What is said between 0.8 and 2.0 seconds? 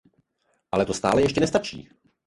to stále ještě nestačí.